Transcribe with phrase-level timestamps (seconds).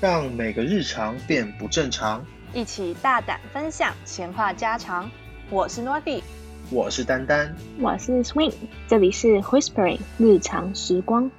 [0.00, 2.24] 让每个日常变不正常。
[2.54, 5.10] 一起大胆分享闲话家常。
[5.50, 6.22] 我是 Nordy，
[6.70, 8.54] 我是丹丹，我是 Swing，
[8.88, 11.30] 这里是 Whispering 日常时光。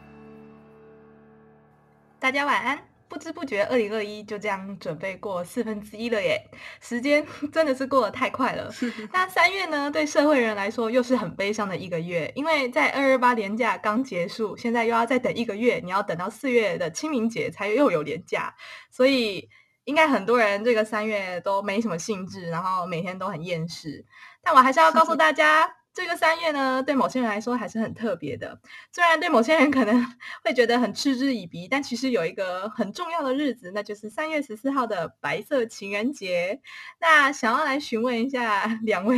[2.20, 2.90] 大家晚安。
[3.12, 6.42] 不知不觉，二零二一就这样准备过四分之一了耶！
[6.79, 8.72] 时间 真的是过得太快了。
[9.12, 18.55] 那三月呢，对社会人来说又是很悲伤的一个月，因为在二二八年假刚结束，现在又要再等一个月，你要等到四月的清明节才又有年假，
[18.89, 19.49] 所以
[19.84, 24.05] 应该很多人这个三月都没什么兴致，然后每天都很厌世。
[24.41, 25.80] 但我还是要告诉大家。
[25.94, 28.58] 这个三月呢，对某些人来说还是很特别的。
[28.94, 30.05] 虽然对某些人可能
[30.44, 36.62] 会觉得很嗤之以鼻，但其实有一个很重要的日子，那就是三月十四号的白色情人节。
[37.02, 39.17] 那想要来询问一下 两位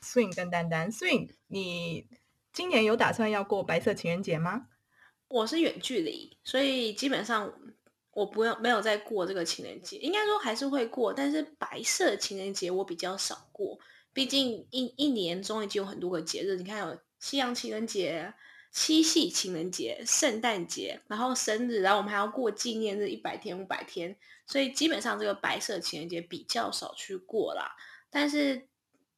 [0.00, 2.06] Swing 跟丹丹，Swing，你
[2.52, 4.66] 今年有打算要过白色情人节吗？
[5.28, 7.52] 我是远距离，所以基本上
[8.12, 13.76] 我不用没有在过这个情人节，应该说还是会过，但是白色情人节我比较少过。
[14.16, 18.32] 毕竟一一年中已经有很多个节日，你看有西洋情人节、
[18.72, 27.76] 七夕情人节、圣诞节，然后生日，然后我们还要过纪念日一百天、五百天，所以基本上这个白色情人节比较少去过啦。
[28.08, 28.66] 但是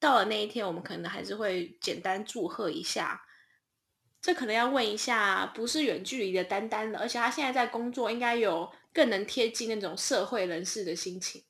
[0.01, 3.25] 到了那一天，我们可能还是会简单祝贺一下。
[4.21, 11.45] 这可能要问一下，不是远距离的丹丹了，而且他现在在工作，应该有更能贴近那种社会人士的心情。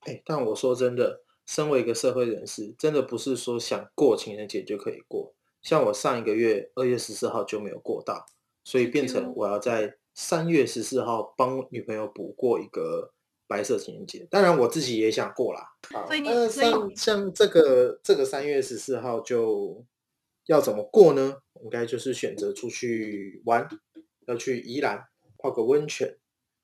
[0.00, 1.23] 哎，但我说真的。
[1.46, 5.34] 身为一个社会人士，真的不是说想过情人节就可以过。
[5.62, 8.26] 像我上一个月二月十四号就没有过到，
[8.64, 13.12] 所以变成我要在三月十四号帮女朋友补过一个
[13.46, 14.26] 白色情人节。
[14.30, 15.72] 当然我自己也想过啦。
[16.06, 19.84] 所以你像像这个这个三月十四号就
[20.46, 21.38] 要怎么过呢？
[21.62, 23.66] 应该就是选择出去玩，
[24.26, 25.02] 要去宜兰
[25.38, 26.18] 泡个温泉，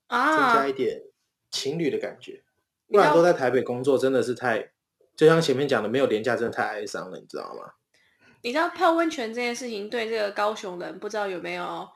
[0.09, 1.03] 啊，增加一点
[1.51, 2.43] 情侣的感觉。
[2.91, 4.71] 不然都在台北工作，真的是太，
[5.17, 7.73] 就像前面讲的，没有廉价，真的太哀伤了，你知道吗？
[8.43, 11.89] 你知道泡温泉这件事情对这个高雄人不知道有没有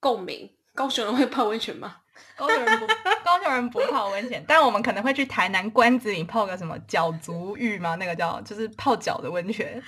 [0.00, 0.50] 共鸣？
[0.74, 1.96] 高雄人会泡温泉吗？
[2.36, 2.86] 高雄人不，
[3.24, 7.94] 高雄人不泡温泉，但我们可能会去台南关子岭泡个什么脚足浴吗？
[7.96, 9.82] 那个叫就是泡脚的温泉。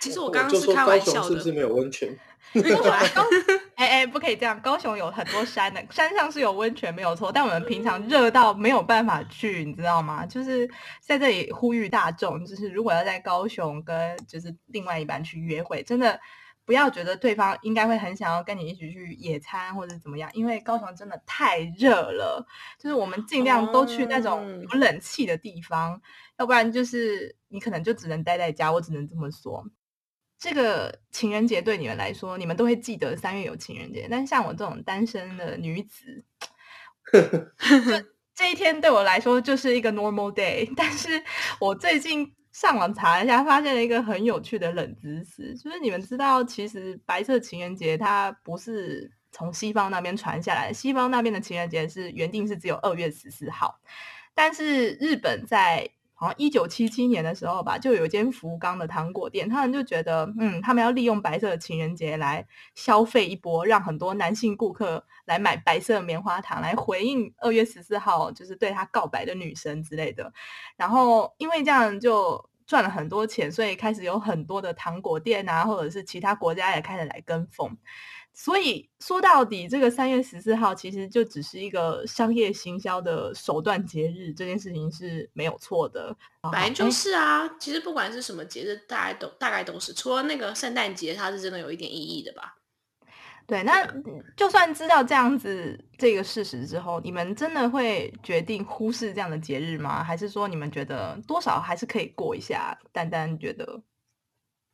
[0.00, 2.16] 其实我刚刚是开玩笑的，是不是没有温泉？
[2.54, 3.24] 高
[3.76, 4.58] 哎哎，不可以这样。
[4.60, 10.24] 高雄有很多山的，山上是有温泉没有错，但我们平常热到没有办法去，你知道吗？
[10.24, 10.68] 就是
[11.00, 16.18] 在这里呼吁大众，就是如果要在高雄跟就是另外一半去约会，真的
[16.64, 22.44] 不要觉得对方应该会很想要跟你一起去野餐或者怎么样，因为高雄真的太热了。
[22.78, 26.00] 就是我们尽量都去那种有冷气的地方，
[26.38, 28.72] 要不然就是你可能就只能待在家。
[28.72, 29.64] 我只能这么说。
[30.38, 34.06] 这个情人节对你们来说，你们都会记得三月有情人节。
[34.08, 36.24] 但像我这种单身的女子，
[38.36, 40.70] 这一天对我来说就是一个 normal day。
[40.76, 41.20] 但是
[41.58, 53.80] 我最近上网查一下，发现了一个很有趣的冷知识，就是你们知道，其实白色情人节它不是从西方那边传下来，西方那边的情人节是原定是只有二月十四号，
[54.34, 55.90] 但是日本在。
[56.20, 70.32] 好像一九七七年的时候吧，就有一间福冈的糖果店，他们就觉得，嗯，他们要利用白色的情人节来消费一波，让很多男性顾客来买白色棉花糖，来回应二月十四号就是对他告白的女生之类的。
[70.76, 77.76] 然后因为这样就赚了很多钱，所以开始有很多的糖果店啊，或者是其他国家也开始来跟风。
[78.40, 86.16] 所以说到底，这个三月十四号其实就只是一个商业行销的手段节日，这件事情是没有错的。
[86.42, 92.54] 本来就是啊，其实不管是什么节日，大概都大概都是，除了那个圣诞节，它是真的有一点意义的吧？
[93.44, 93.84] 对，那
[94.36, 100.04] 就算知道这样子这个事实之后，你们真的会决定忽视这样的节日吗？
[100.04, 102.78] 还是说你们觉得多少还是可以过一下？
[102.92, 103.82] 丹丹觉得，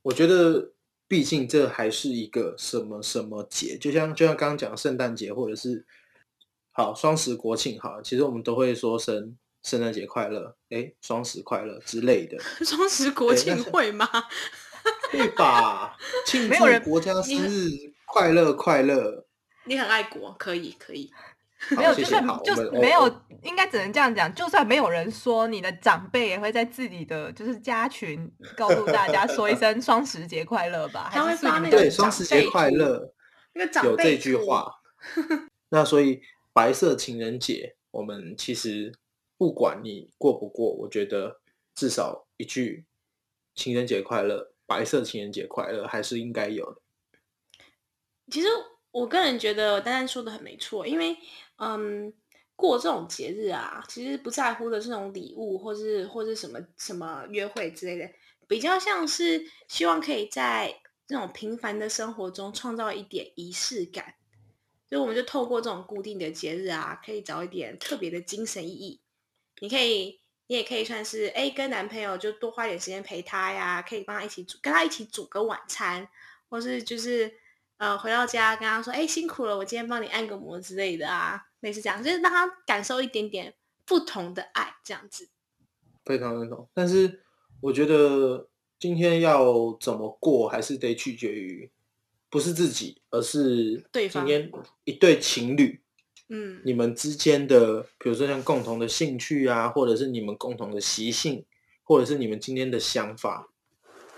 [0.02, 0.73] 我觉得。
[1.14, 5.86] 毕竟这还是一个什么什么节，就像就像刚刚讲圣诞节，或者是
[6.72, 12.36] 好双十国庆，好，其实我们都会说声圣诞节快乐，哎，双十快乐之类的。
[12.66, 14.08] 双十国庆会吗？
[15.12, 15.96] 会吧，
[16.26, 17.68] 庆祝国家生日
[18.06, 19.24] 快乐快乐。
[19.66, 21.12] 你很爱国，可以可以。
[21.70, 23.08] 没有，就算就没有，
[23.42, 24.32] 应该只能这样讲。
[24.34, 31.10] 就算没有人说，你的长辈也会在自己的就是家群告诉大家说一声双十节快乐吧。
[31.12, 33.14] 他会发那个双十节快乐，
[33.54, 34.70] 那个长有这句话。
[35.70, 36.20] 那所以
[36.52, 38.92] 白色情人节，我们其实
[39.38, 41.40] 不管你过不过，我觉得
[41.74, 42.84] 至少一句
[43.54, 46.80] 情人节快乐，白色情人节快乐还是应该有的。
[48.30, 48.48] 其实
[48.90, 51.16] 我个人觉得丹丹说的很没错，因为。
[51.56, 52.12] 嗯，
[52.56, 58.10] 过这种节日啊，其实不在乎的这种礼物，或是或是什么什么约会之类的，
[58.46, 64.14] 比较像是希望可以在这种平凡的生活中创造一点仪式感。
[64.86, 69.00] 所以我们就透过这种固定的节日啊，可以找一点特别的精神意义。
[69.60, 76.06] 你可以，你也可以算是哎，跟男朋友就多花点时间陪他呀，可以帮他一起煮，跟他一起煮个晚餐，
[76.48, 77.32] 或是就是
[77.84, 83.52] 呃回到家跟他说，哎，辛苦了，我今天帮你按个摩之类的啊，类似这样，就是让他感受一点点
[83.84, 85.28] 不同的爱，这样子。
[86.04, 87.22] 非常认同，但是
[87.60, 88.48] 我觉得
[88.78, 91.70] 今天要怎么过，还是得取决于。
[92.30, 94.50] 不是自己，而是对方今天
[94.82, 95.80] 一对情侣，
[96.30, 101.44] 嗯，你们之间的，比如说像共同的兴趣啊，或者是你们共同的习性，
[101.84, 103.50] 或者是你们今天的想法，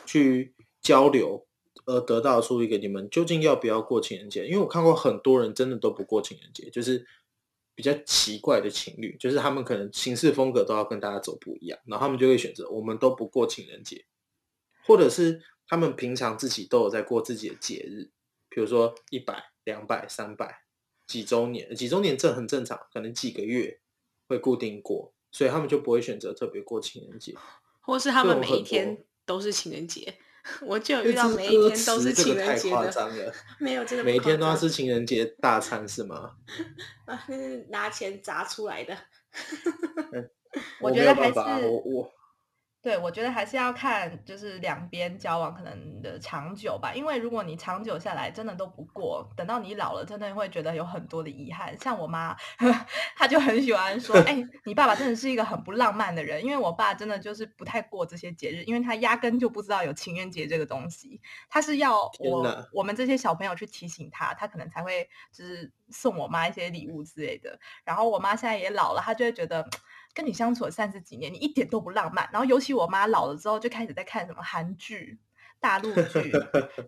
[0.06, 1.46] 去交流，
[1.84, 4.46] 而得到出一个你们究竟要不要过情人节？
[4.46, 7.06] 因为我看过很多人真的都不过情人节，就是
[7.74, 14.06] 比较奇怪的情侣，就是他们可能行事风格都要跟大家走不一样，然后他们就会选择我们都不过情人节，
[14.84, 15.42] 或者是。
[15.68, 18.12] 他们平常自己都有在过自己的节日，
[18.48, 20.60] 比如说一百、两百、三百，
[21.08, 23.80] 几周年，几周年这很正常，可能几个月
[24.28, 27.34] 会固定过，所以他们就不会选择特别过情人节，
[27.80, 30.14] 或是他们每一天都是情人节。
[30.60, 36.32] 我就有遇到每一天都是情人节的，没有这个，每一天都要吃情人节大餐是吗？
[37.06, 38.96] 啊，那是拿钱砸出来的。
[40.80, 42.12] 我觉得还是我我。
[42.86, 46.92] 对，我觉得还是要看，就是两边交往可能的长久吧。
[46.94, 51.76] 因为如果你长久下来真的都不过，等到你老了，真的会觉得有很多的遗憾。
[51.80, 52.36] 像我妈，
[53.18, 61.20] 她就很喜欢说： “哎，你爸爸真的是一个很不浪漫的人。”因为我爸真的就是不太过这些节日，因为他压根就不知道有情人节这个东西。
[61.48, 67.58] 他是要我我们这些小朋友去提醒他，他可能才会就是送我妈一些礼物之类的。
[67.82, 69.68] 然后我妈现在也老了，她就会觉得。
[70.16, 72.26] 跟你相处了三十几年，你一点都不浪漫。
[72.32, 75.18] 然后尤其我妈老了之后，就开始在看什么韩剧、
[75.60, 76.32] 大陆剧，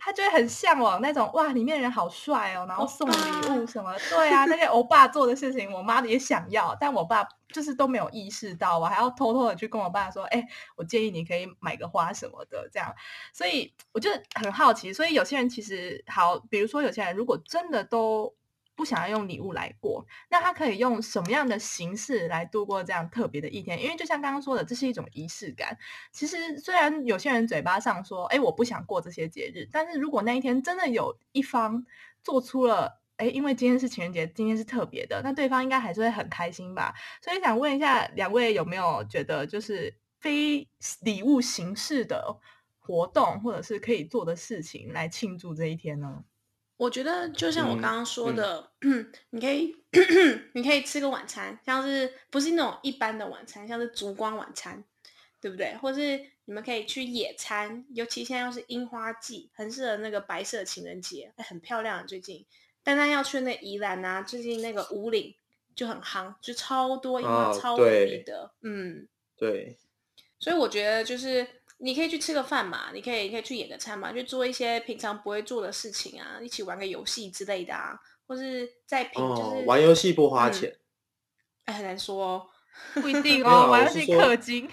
[0.00, 3.94] 她就会很向往那种哇，里面人好帅哦，然后送礼物什么。
[4.08, 7.22] 对啊，那些欧巴做的事情，我妈也想要，但我爸
[7.52, 10.42] 就是都没有意识到，我还要偷偷的去跟我爸说，哎，
[10.76, 12.94] 我建议你可以买个花什么的，这样。
[13.34, 18.34] 所以我就很好奇，所以有些人其实好，比如说有些人如果真的都。
[18.78, 23.82] 不想要用礼物来过，那他可以用什么样的形式来度过这样特别的一天？
[23.82, 25.76] 因为就像刚刚说的，这是一种仪式感。
[26.12, 31.84] 其实虽然有些人嘴巴上说“哎，我不想过这些节日”，但是如果那一天真的有一方
[32.22, 36.94] 做出了“哎，因为今天是情人节，今天是特别的”，那对方应该还是会很开心吧？
[37.20, 40.68] 所以想问一下两位，有没有觉得就是非
[41.00, 42.38] 礼物形式的
[42.78, 46.22] 活动，或者是可以做的事情来庆祝这一天呢？
[46.78, 48.70] 我觉得就像我刚刚说的，
[49.30, 49.74] 你可以
[50.54, 54.82] 你可以吃个晚餐，像是不是那种一般的晚餐，像是烛光晚餐，
[55.40, 55.74] 对不对？
[55.82, 62.06] 或是你们可以去野餐，尤其现在又是樱花季，很适合那个白色情人节，很漂亮。
[62.06, 62.46] 最近，
[62.84, 65.34] 丹丹要去那宜兰啊，最近那个五岭
[65.74, 68.52] 就很夯，就超多樱花，超美的。
[68.62, 69.76] 嗯，对。
[70.38, 71.44] 所以我觉得就是。
[71.78, 80.76] 你可以去吃个饭嘛，你可以你可以去野个餐嘛，去做一些平常不会做的事情啊，一起玩个游戏之类的啊，或是在平就是玩游戏不花钱，
[81.66, 82.46] 哎，很难说哦，
[83.00, 84.68] 不一定哦，玩游戏氪金，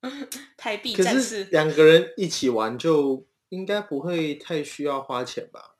[0.56, 5.75] 台币战士，两个人一起玩就应该不会太需要花钱吧。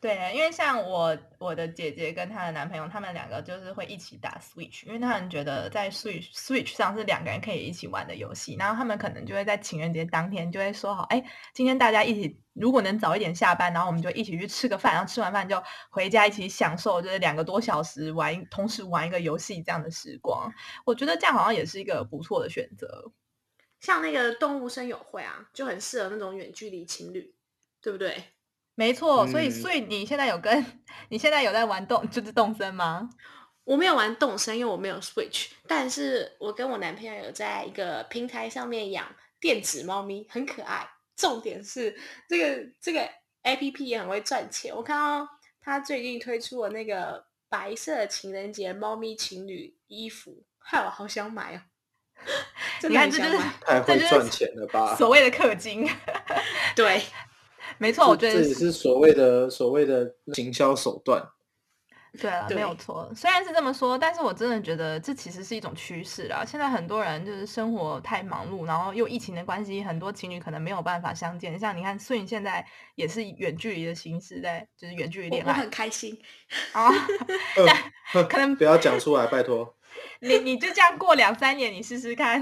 [0.00, 8.56] 对，因为像我我的姐姐跟她的男朋友，他们两个就是会一起打 Switch，因为他们觉得在 Switch Switch 上是两个人可以一起玩的游戏。
[8.58, 20.50] 然后他们可能就会在情人节当天就会说好，哎，今天大家一起，如果能早一点下班，然后我们就一起去吃个饭，然后吃完饭就回家一起享受，就是两个多小时玩，同时玩一个游戏这样的时光。
[20.86, 23.12] 我觉得这样好像也是一个不错的选择。
[23.80, 27.34] 像那个动物声友会啊，就很适合那种远距离情侣，
[27.82, 28.24] 对不对？
[28.80, 30.64] 没错，所以所以你现在有跟
[31.10, 33.10] 你现在有在玩动就是动森吗？
[33.64, 35.48] 我没有玩动森，因为我没有 Switch。
[35.68, 39.06] 但是我跟我男朋友有在一个平台上面养
[39.38, 40.88] 电子猫咪，很可爱。
[41.14, 41.94] 重点是
[42.26, 43.06] 这个这个
[43.42, 44.74] A P P 也很会赚钱。
[44.74, 45.28] 我看到
[45.60, 51.60] 他最近推出了那个白色情人节猫咪情侣衣服，害我好想买哦！
[52.88, 54.96] 你看，这就是太会赚钱了吧？
[54.96, 55.86] 所谓的氪金，
[56.74, 57.02] 对。
[57.80, 61.26] 没错，我觉得这也是所谓的所谓的行销手段。
[62.20, 63.10] 对啊，没有错。
[63.14, 66.44] 虽然是这么说，但是我真的觉得这其实是一种趋势啦。
[66.44, 71.58] 现在很多人就是生活太忙碌，然后又疫情的关系，很多情侣可能没有办法相见。
[71.58, 76.18] 像你看，素影现在也是远距离的形式在，就是远距离恋爱，我很开心
[76.72, 76.90] 啊。
[78.28, 79.74] 可能不要讲出来，拜托。
[80.20, 82.40] 你你就这样过两三年，你试试看。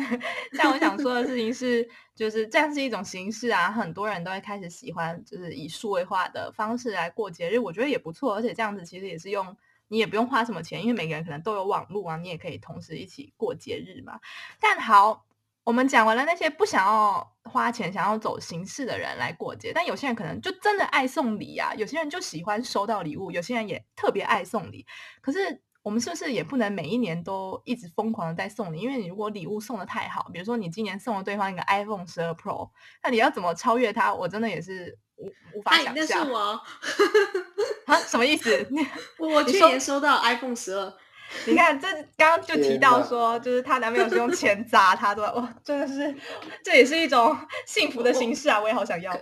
[0.56, 8.34] 但我想说的事情是，就是这样是一种形式啊，很多人都会开始喜欢，就是以数位化的方式来过节日，我觉得也不错。
[8.34, 9.56] 而且这样子其实也是用，
[9.88, 14.18] 你也不用花什么钱，因为每个人可能都有网络啊，你也可以同时一起过节日嘛。
[14.60, 15.24] 但好，
[15.62, 24.84] 我们讲完了那些不想要花钱、想要走形式的人来过节，但有些人可能就真的爱送礼啊，有些人就喜欢收到礼物，有些人也特别爱送礼，
[25.20, 25.62] 可是。
[25.88, 28.82] 我们是不是也不能每一年都一直疯狂的在送你？
[28.82, 32.68] 因为你如果礼物送的太好，比如说你今年送了对方一个 iPhone 十二 Pro，
[33.02, 34.12] 那你要怎么超越他？
[34.12, 35.94] 我真的也是无无法想象。
[35.96, 36.60] 那是我
[37.86, 37.96] 啊？
[38.06, 38.68] 什么意思？
[39.18, 40.92] 我 去年收到 iPhone 十二，
[41.46, 45.32] 你看这刚刚就提到说，就是她男朋友是用钱砸她，对吧？
[45.36, 46.14] 哇，真的是，
[46.62, 47.34] 这也是一种
[47.66, 48.60] 幸福的形式啊！
[48.60, 49.18] 我也好想要。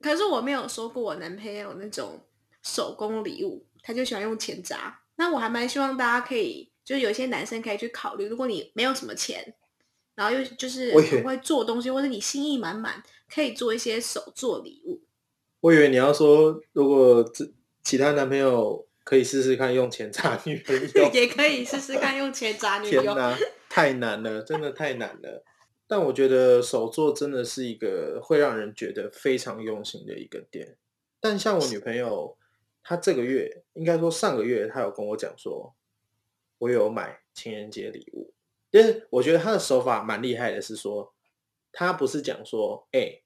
[0.00, 2.20] 可是我没有收过我男朋友那种
[2.64, 4.97] 手工礼物，他就喜欢用钱砸。
[5.18, 9.52] 那我还蛮希望大家可以，就是有些男生可以去考虑，如果你没有什么钱，
[10.14, 15.02] 然后又就是很会做东西，或者你心意满满，可以做一些手做礼物。
[15.58, 17.44] 我以为你要说，如果这
[17.82, 23.02] 其他男朋友可以试试看用钱砸女朋友， 也可以试试看用钱砸女友。
[23.02, 23.36] 天哪，
[23.68, 25.44] 太难了，真的太难了。
[25.88, 30.76] 但我觉得手做真的是一个会让人觉得非常用心的一个点。
[31.20, 32.37] 但像我女朋友。
[32.88, 35.74] 他这个月应该说上个月，他有跟我讲说，
[36.56, 38.32] 我有买情人节礼物。
[38.70, 41.12] 但是我觉得他的手法蛮厉害的，是说
[41.70, 43.20] 他不是讲说，哎，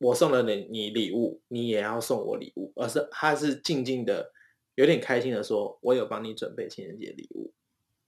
[0.00, 4.32] 我送了你你礼物，你也要送我礼物，而是他是静静的，
[4.74, 7.52] 有点开心的说，我有帮你准备情人节礼物，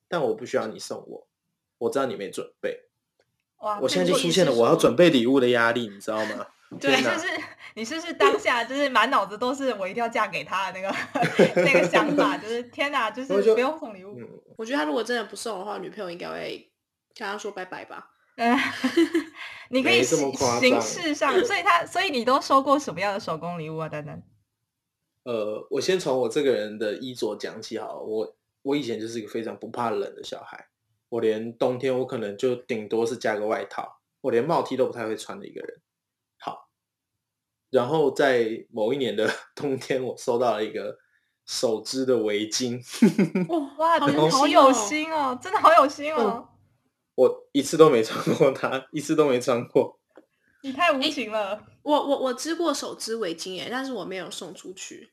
[0.09, 1.29] 但我不需要你送我，
[1.77, 2.85] 我知道你没准备。
[3.59, 3.79] 哇！
[3.83, 6.47] 我现在就出现了我要准备礼物的压力，你知道吗？
[6.81, 7.27] 对，就是
[7.79, 14.19] 你是不是当下就是满脑子都是我一定要嫁给他的那个那个想法，就是 天哪，就是不用送礼物。
[14.57, 16.73] 我觉得他如果真的不送的话，女朋友应该会
[17.15, 18.11] 跟他说拜拜吧。
[18.35, 18.59] 嗯，
[19.71, 23.89] 你可以形式上，所以他所以你都收过什么样的手工礼物啊？
[23.89, 24.21] 丹丹？
[25.23, 30.67] 呃，我先从我这个人的衣着讲起好了，我我以前就是一个非常不怕冷的小孩，
[31.11, 35.81] 我连冬天我可能就顶多是加个外套，我连帽 T 都不太会穿的一个人。
[37.71, 40.97] 然后在某一年的 冬天，我收到了一个
[41.47, 42.81] 手织的围巾。
[43.77, 45.39] 哇，真的好有心哦！
[45.43, 46.49] 真的好有心哦！
[47.15, 49.99] 我一次都没穿过它，一次都没穿过。
[50.63, 51.67] 你太无情了！
[51.83, 55.13] 我我我织过手织围巾耶，但是我没有送出去，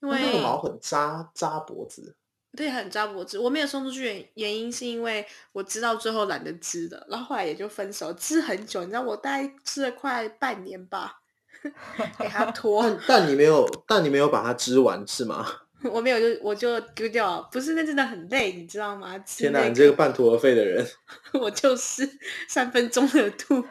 [0.00, 2.16] 因为那个毛很扎扎脖子。
[2.56, 3.38] 对，很扎脖子。
[3.38, 8.12] 我没有送出去原原因是因为我知道最后懒得织的，然后后来也就分手。
[8.14, 11.20] 织很久，你知道我大概织了快半年吧。
[12.18, 15.46] 给他拖，但你没有，但你没有把它织完是吗？
[15.92, 17.40] 我没有，就我就丢掉。
[17.52, 19.16] 不是，那真的很累，你知道吗？
[19.18, 20.84] 天哪，你这个半途而废的人！
[21.40, 22.08] 我就是
[22.48, 23.64] 三分钟热度。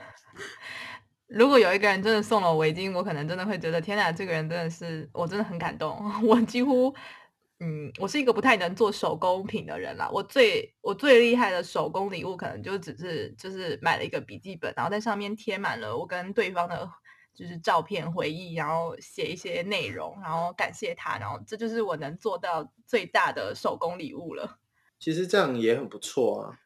[1.27, 6.01] 如果有一个人真的送了我围巾，我可能真的会觉得天哪，这个人真的是，我真的很感动。
[6.24, 6.96] 我几乎，
[7.60, 10.10] 嗯，我是一个不太能做手工品的人啦。
[10.10, 16.89] 我最我最厉害的手工礼物，可能就只是就是买了一个笔记本，然后在上面贴满了我跟对方的。
[17.38, 24.58] 就是照片回忆，然后写一些内容，然后感谢他，然后这就是我能做到最大的手工礼物了。
[24.98, 26.58] 其实这样也很不错啊。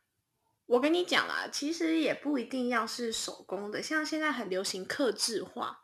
[0.68, 5.82] 我跟你讲啦，其实也不一定要是手工的，像现在很流行刻字化，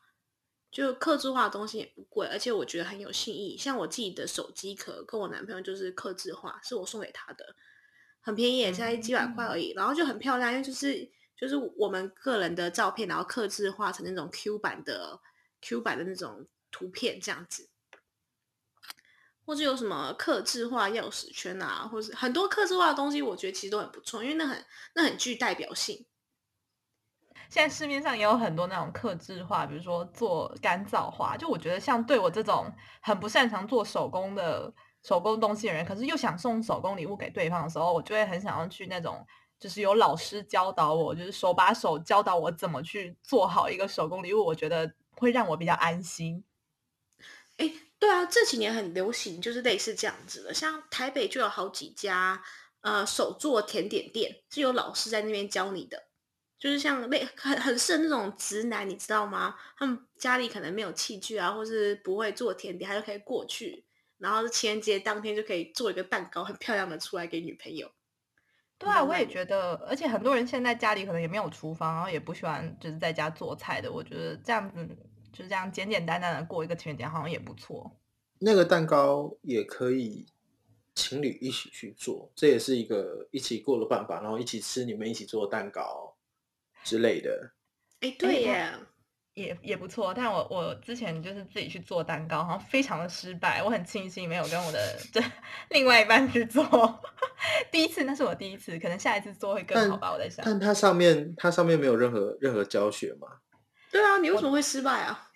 [0.71, 3.57] 就刻字化的东西也不贵，而且我觉得很有新意。
[3.57, 7.57] 像我自己的手机壳，跟我男朋友就是刻字化，是我送给他的，
[8.21, 11.11] 很便宜，也才几百块而已，然后就很漂亮，因为就是。
[11.37, 15.19] 就是我们个人的照片，然后刻字化成那种 Q 版的
[15.61, 17.69] Q 版的那种图片，这样子，
[19.45, 24.65] 或者有什么刻字化钥匙圈啊，或者很多刻字化的东西，我觉得其实都很不错，因为那很
[24.95, 26.07] 那很具代表性。
[27.49, 32.65] 现在市面上也有很多那种刻字化，比如说做干燥画，就我觉得像对我这种
[33.01, 39.23] 很不擅长做手工的手工东西的人，可是又想送手工礼物给对方的时候，我就会很想要去那种。
[39.59, 46.43] 就是有老师教导我，就是手把手教导我怎么去做好一个手工礼物，我觉得会让我比较安心。
[47.57, 52.43] 哎，对啊，这几年很流行，就是类似这样子的，像台北就有好几家
[52.81, 56.03] 呃手做甜点店，是有老师在那边教你的，
[56.59, 59.55] 就是像那很很适合那种直男，你知道吗？
[59.75, 63.83] 他们家里可能没有器具啊，或是不会做甜点，他就可以过去，
[64.19, 67.91] 然后情人节当天就可以做一个蛋糕，很漂亮的出来给女朋友。
[68.79, 73.91] 对啊，我也觉得，而且很多人现在家里可能也没有厨房，然后也不喜欢就是在家做菜的。
[73.91, 74.87] 我觉得这样子
[75.33, 77.91] 就这样简简单单的过一个情人节，好像也不错。
[78.39, 80.27] 那个蛋糕也可以
[80.93, 86.15] 情侣一起去做，这也是一个一起过的办法，然后一起吃你们一起做的蛋糕
[86.83, 87.53] 之类的。
[88.01, 88.71] 哎，对耶。
[89.37, 93.61] 也也不错，但我我之前就是自己去做蛋糕，然后非常的失败。
[93.61, 95.21] 我很庆幸没有跟我的这
[95.69, 96.99] 另外一半去做，
[97.71, 100.11] 第一次那是我第一次，可能下一次做会更好吧。
[100.11, 103.27] 我在想，但它上面它上面没有任何任何教学嘛？
[103.91, 105.29] 对啊，你为什么会失败啊？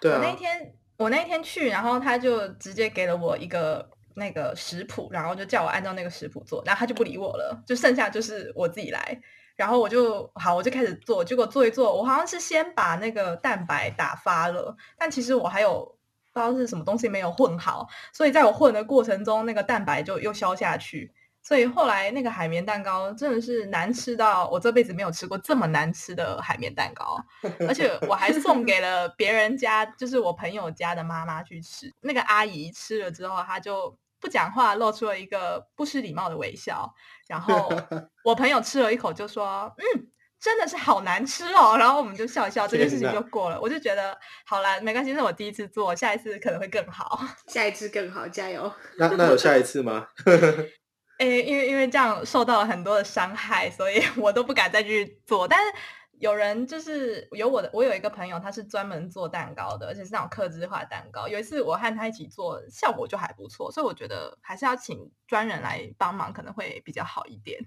[0.00, 9.20] 对啊，我那天我那天去，然后他就直接给了我一个那个食谱，然后就叫我按照那个食谱做，然后他就不理我了，就剩下就是我自己来。
[9.56, 15.84] 然后我就好，我就开始做，结果做一做，我好像是先把那个蛋白打发了，但其实我还有
[16.32, 27.16] 不知道是什么东西没有混好，所以在我混的过程中，那个蛋白就又消下去，所以后来那个海绵蛋糕真的是难吃到我这辈子没有吃过这么难吃的海绵蛋糕，
[27.68, 33.96] 而且我还送给了别人家，就是我朋友家的妈妈去吃，那个阿姨吃了之后，她就。
[34.24, 36.90] 不讲话，露出了一个不失礼貌的微笑。
[37.28, 37.70] 然后
[38.24, 40.08] 我朋友吃了一口，就说：“嗯，
[40.40, 43.60] 真的是好难吃哦。”然后我们就笑一笑，这件事情就过了。
[43.60, 47.20] 我就觉得好了，没关系，是我第一次做，下一次可能会更好。
[47.52, 48.72] 下一次更好，加油！
[48.96, 50.08] 那那有下一次吗？
[51.20, 55.46] 哎，因为因为这样受到了很多的伤害，所以我都不敢再去做。
[55.46, 55.72] 但是。
[56.18, 61.28] 有人就是有我的，我有一个朋友，他是专门做蛋糕的，而且是那种刻制化蛋糕。
[61.28, 67.60] 有一次我和他一起做，效果就还不错，所以我觉得还是要请专人来帮忙，可能会比较好一点。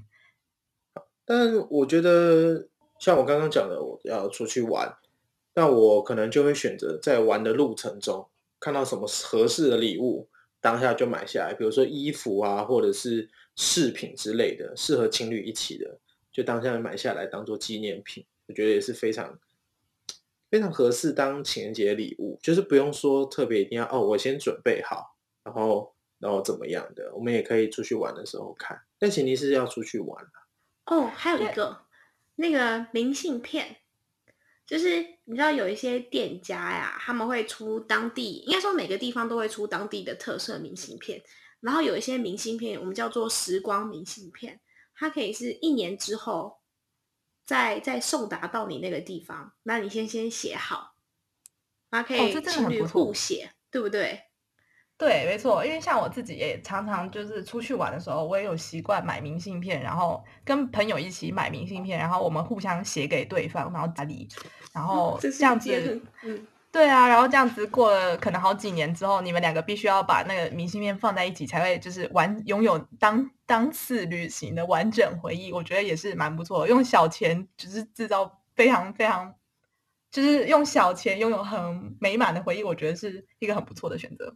[1.25, 2.67] 但我觉得
[2.99, 4.97] 像我刚刚讲的，我要出去玩，
[5.53, 10.29] 那我可能就会选择在玩的路程中看到什么合适的礼物，
[10.61, 15.99] 当下就买下来，比如说衣服啊，或者是饰品之类的，适合情侣一起的，
[16.31, 18.25] 就当下买下来当做纪念品。
[18.47, 19.37] 我觉得也是非常
[20.49, 30.25] 非常合适当情人节礼物，就是不用说特别一定要哦，我先准备好，然后然后怎么样的，我们也可以出去玩的时候看，但前提是要出去玩
[30.85, 31.81] 哦，还有一个
[32.35, 33.75] 那个明信片，
[34.65, 41.21] 就是你知道有一些店家呀，他们会出当地，应该说每个地方都会出当地的特色明信片，
[41.59, 44.61] 然后有一些明信片我们叫做时光明信片，
[44.95, 46.59] 它可以是一年之后。
[47.47, 50.95] 再再送达到你那个地方，那你先先写好，
[51.89, 54.21] 那可以情侣互写，对不对？
[54.97, 55.65] 对，没错。
[55.65, 64.27] 因为像我自己也常常就是出去玩的时候，我也有习惯买明信片，然后跟朋友一起买明信片，然后我们互相写给对方，然后打理，
[64.73, 66.45] 然后这样子，嗯。
[66.77, 75.51] 对啊，然后这样子过了可能好几年之后，你们两个必须要把那个明信片放在一起，才会就是完拥有当当次旅行的完整回忆。
[75.51, 79.33] 我觉得也是蛮不错，用小钱只是制造非常非常，
[80.11, 84.35] 就是用小钱拥有很美满的回忆，我觉得是一个很不错的选择。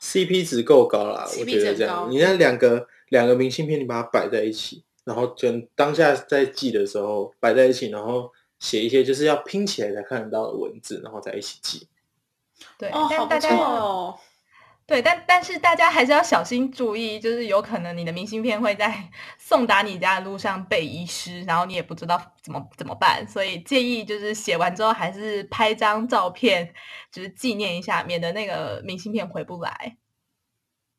[0.00, 2.10] CP 值够高啦，我觉得这样。
[2.10, 8.32] 你那两个两个明信片，你把它摆在一起，然后就当下在寄的时候摆在一起，然后。
[8.58, 11.88] 写一些就是要拼起来才看得到的文字，然后再一起记。
[12.76, 14.18] 对，但大家哦，
[14.84, 26.74] 对，但但是大家还是要小心注意，就是有可能你的明信片会在 送达你家的路上被遗失，然后你也不知道怎么怎么办，所以建议就是写完之后还是拍张照片，
[27.12, 29.96] 就是纪念一下，免得那个明信片回不来。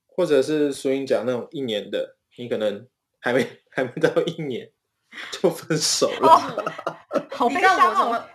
[0.08, 2.88] 或者是苏英讲那种一年的，你可能
[3.19, 4.72] 还没 还没到一年。
[5.32, 6.38] 就分手了，
[7.32, 8.26] 好悲伤哦！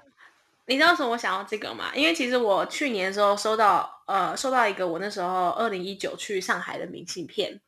[0.67, 1.11] 你知道什么？
[1.11, 1.91] 我想要这个吗？
[1.95, 7.61] 因为其实我去年的时候收到，呃，收到一个我那时候二零一九去上海的明信片，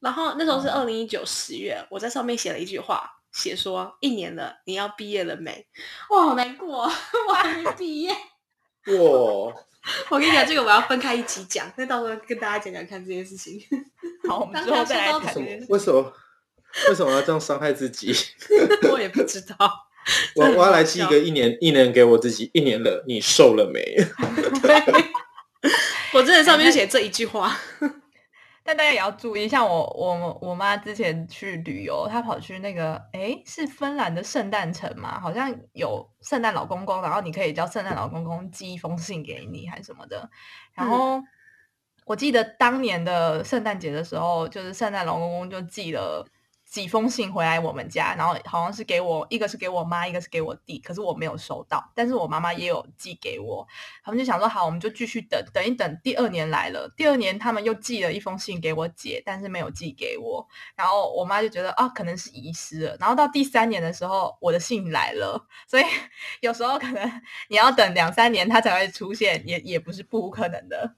[0.00, 5.66] 然后那时候是二零一九十月，我在上面写了一句话，写说一年了，你要毕业了没？
[6.10, 6.84] 哇，好难过，
[7.28, 8.10] 我还没毕业。
[8.10, 9.54] 哇！
[10.10, 13.60] 我跟你讲，这个我要分开一起讲，那到时候跟大家讲讲看这件事情。
[14.28, 15.34] 好，我们之后再来谈。
[15.68, 16.12] 为什么？
[16.88, 18.12] 为什么要这样伤害自己？
[18.92, 19.56] 我也不知道。
[20.36, 23.96] 我我要来记一个一年一年给我自己一年了，你瘦了没？
[26.14, 27.56] 我真的上面写这一句话。
[28.64, 40.28] 但大家也要注意，像我我我妈之前去旅游，她跑去那个哎是芬兰的圣诞城嘛，好像有圣诞老公公，然后你可以叫圣诞老公公寄一封信给你还是什么的，
[40.74, 41.20] 然后。
[42.04, 46.24] 我记得当年的圣诞节的时候，就是圣诞老公公就寄了
[46.70, 53.66] 几封信回来我们家，然后好像是给我一个是给我妈，一个是给我弟，可是我没有收到，但是我妈妈也有寄给我。
[54.04, 55.98] 他们就想说好，我们就继续等等一等。
[56.04, 60.46] 第二年来了，第二年他们又寄了一封信给我姐，但是没有寄给我。
[60.76, 62.96] 然后我妈就觉得啊，可能是遗失了。
[63.00, 65.84] 然后到第三年的时候，我的信来了，所以
[66.42, 70.96] 有时候可能你要等两三年它才会出现，也也不是不可能的。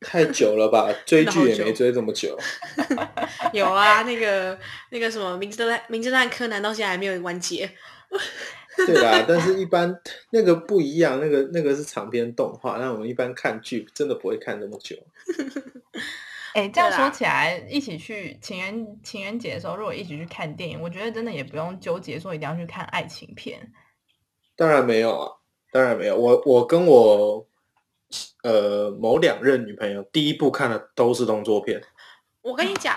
[0.00, 2.38] 太久了吧， 追剧也没追这么久。
[3.52, 4.58] 有啊，那个
[4.90, 7.70] 那个什么《名侦探名侦探柯南》到现在还没有完结。
[8.76, 9.98] 对啦，但是一般
[10.30, 14.96] 那个不一样，那个那个是长篇动画，那我们一般看剧真的不会看那么久。
[16.54, 23.72] 哎，这样说起来，一起去情人情人节的时候，如果一起去看电影，我觉得真的也不用纠结说一定要去看爱情片。
[24.54, 25.32] 当然没有啊，
[25.70, 26.16] 当然没有。
[26.16, 27.46] 我我跟我。
[28.44, 31.82] 呃，某两任女朋友第一部看的都是动作片。
[32.40, 32.96] 我跟你讲，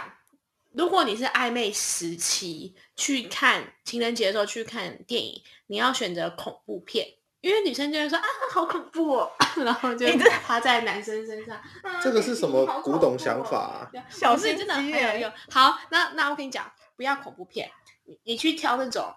[0.73, 7.07] 如果你是暧昧时期去看情人节的时候去看电影，你要选择恐怖片，
[7.41, 10.07] 因为女生就会说啊，好恐怖哦，然后就
[10.45, 11.59] 趴在男生身上。
[12.03, 13.89] 这个是什么古董想法？
[14.09, 15.31] 小事真的很有用。
[15.49, 17.69] 好，那那我跟你讲，不要恐怖片，
[18.05, 19.11] 你你去挑那种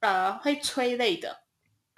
[0.00, 1.36] 呃会催泪的。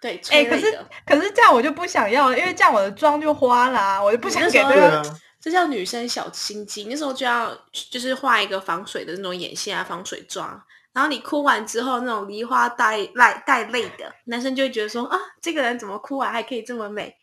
[0.01, 5.03] 对，哎，可是可是这样我就不想要了，因为这样我的妆就花了，我就不想给这个。
[5.41, 10.61] 这叫女生小心机，那时候就要就是画一个防水的那种眼线啊，防水妆。
[10.93, 13.13] 然后你哭完之后，那种梨花带泪
[13.47, 17.15] 带泪的男生就会觉得说啊，这个人怎么哭完还可以这么美？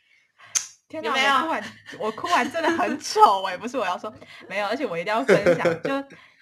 [0.88, 1.63] 天哪，我哭完
[1.99, 4.13] 我哭完真的很丑哎，不是我要说
[4.47, 5.91] 没有，而且我一定要分享，就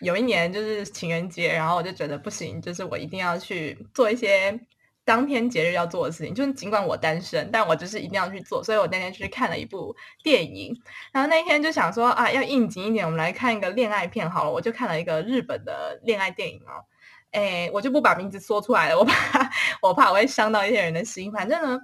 [0.02, 4.60] 有一年就是情人节，然后我就觉得不行，就是我一定要去做一些。
[5.06, 8.64] 当天节日要做的事情，就是尽管我单身，但我就是一定要去做。
[8.64, 10.74] 所以我那天去看了一部电影，
[11.12, 14.52] 然后那天就想说啊，要应景一点，我们来看一个恋爱片好了。
[14.52, 16.84] 我就看了一个日本的恋爱电影哦，
[17.32, 21.32] 哎，我就不把名字说出来了，我怕 我怕我会伤到一些人的心。
[21.32, 21.80] 反正呢。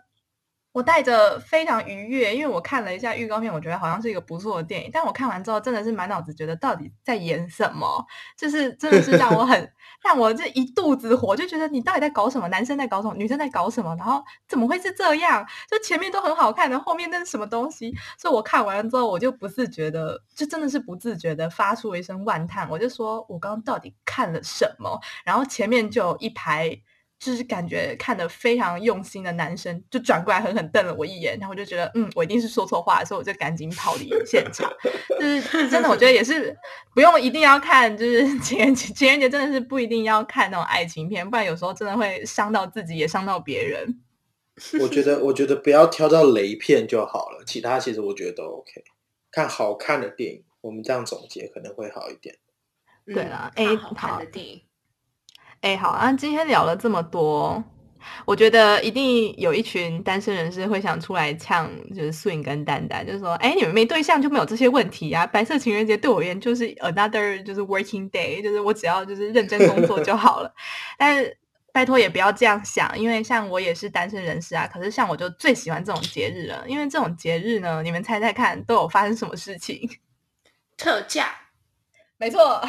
[0.71, 4.89] 我带着非常愉悦，因为我看了一下预告片，我觉得好像是一个不错的电影。
[4.93, 8.05] 但我看完之后，真的是满脑子觉得到底在演什么，
[8.37, 9.71] 就是真的是让我很
[10.05, 12.47] 让我这一肚子火，就觉得你到底在搞什么？
[12.49, 13.15] 男生在搞什么？
[13.15, 13.95] 女生在搞什么？
[13.95, 15.43] 然后怎么会是这样？
[15.69, 17.91] 就前面都很好看的，后面那是什么东西？
[18.19, 22.69] 所以我看完之后，我就不自觉的，就真的是不自觉的发出了一声万叹。
[22.69, 24.99] 我就说我刚刚到底看了什么？
[25.25, 26.79] 然后前面就有一排。
[27.19, 34.71] 就是感觉看的非常用心的男生，就转过来狠狠瞪了我一眼，然后我就觉得，嗯，我一定是说错话，所以我就赶紧跑离现场。
[35.19, 36.55] 就是 真的，我觉得也是
[36.93, 43.99] 不用一定要看，就是 情人节，情人节真的是不一定要看那种爱情片，不然有时候真的会伤到自己，也伤到别人。
[44.81, 48.83] 我觉得，我觉得不要挑到雷片就好了，其他其实我觉得都 OK。
[49.31, 52.35] 看好看的电影，我们这样总结可能会好一点。
[53.05, 54.61] 对了，哎，好看的电影。
[55.61, 56.13] 哎，好啊！
[56.13, 57.61] 今天聊了这么多，
[58.25, 65.27] 我觉得一定有一群单身人士会想出来呛，就是 Swing 跟丹丹，就是说，哎，你们没对象就没有这些问题啊！
[65.27, 70.49] 白色情人节对我而言就是 another 就是 working day，就是我只要就是认真工作就好了。
[70.97, 71.37] 但是
[71.73, 74.65] 拜托也不要这样想，因为像我也是单身人士啊。
[74.65, 79.89] 可是像我就最喜欢这种节日了，因为这种节日呢，你们猜猜看都有发生什么事情？
[80.77, 81.35] 特价。
[82.19, 82.61] 没错，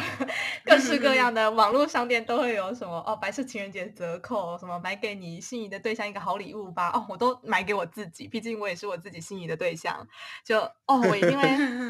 [0.63, 10.07] 各式各 样的网络商店都会有什么哦，白色情人节折扣，什么买给你心仪的对象一个好礼物吧，哦，我都买给我自己，毕竟我也是我自己心仪的对象，
[10.45, 11.49] 就哦，我一定会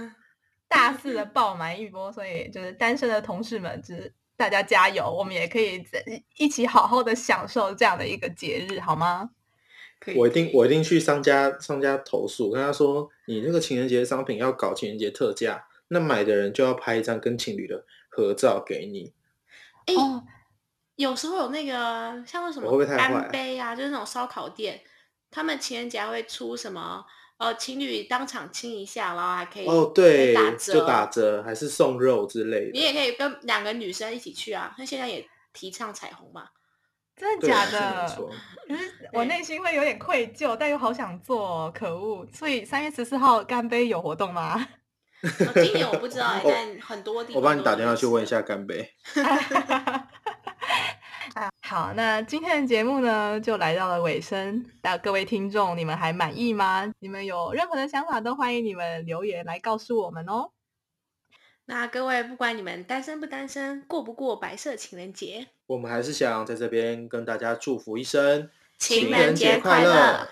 [0.68, 6.04] 大肆的爆买一波，所以就是单身的同事们，就是大家加油，我们也可以在
[6.38, 9.30] 一起好好的享受这样的一个节日，好吗？
[10.16, 15.68] 我一定我一定去商家商家投诉，跟他说你那个情人节商品要搞情人节特价。
[15.92, 19.14] 那买的人就要拍一张跟情侣的合照给你。
[19.86, 19.94] 哎，
[20.96, 24.82] 有时候有那个像什么干杯啊，就是那种烧烤店，
[25.30, 27.06] 他们情人节会出什么？
[27.38, 32.72] 呃，情侣当场亲一下，然后还可以哦，对，打折，就打折，还是送肉之类的。
[32.72, 36.48] 你也可以跟两个女生一起去啊，那现在也提倡彩虹嘛。
[37.18, 38.08] 真的假的？
[38.68, 42.26] 可是 我内心会有点愧疚，但又好想做，可恶！
[42.32, 44.68] 所以三月十四号干杯有活动吗？
[45.64, 47.42] 今年我不知道， 但很多地方。
[47.42, 48.94] 我帮你打电话去问一下干杯。
[51.62, 54.66] 好，那今天的节目呢，就来到了尾声。
[54.82, 56.92] 那各位听众，你们还满意吗？
[57.00, 60.52] 你们有任何的想法，都欢迎你们留言来告诉我们哦。
[61.66, 70.28] 那各位，不管你们单身不单身，过不过白色情人节，我们还是想在这边跟大家祝福一声情人节快乐。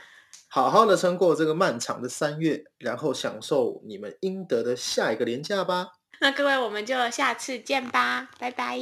[0.51, 5.93] 好好的撑过这个漫长的三月，然后享受你们应得的下一个年假吧。
[6.19, 8.77] 那各位，我们就下次见吧，拜拜，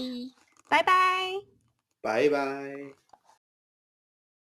[0.69, 1.34] 拜拜，
[2.01, 3.07] 拜拜。